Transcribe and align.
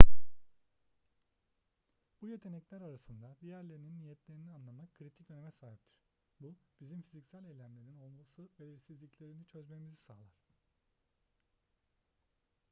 bu 2.21 2.27
yetenekler 2.27 2.81
arasında 2.81 3.37
diğerlerinin 3.41 3.99
niyetlerini 3.99 4.51
anlamak 4.51 4.93
kritik 4.95 5.31
öneme 5.31 5.51
sahiptir 5.51 5.95
bu 6.39 6.55
bizim 6.81 7.01
fiziksel 7.01 7.43
eylemlerin 7.45 7.97
olası 7.97 8.49
belirsizliklerini 8.59 9.45
çözmemizi 9.45 9.95
sağlar 10.07 10.43